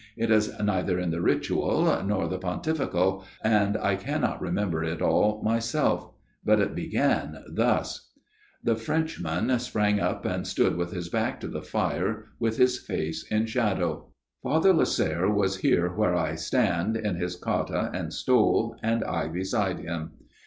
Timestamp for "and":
3.43-3.77, 10.25-10.47, 17.93-18.11, 18.81-19.03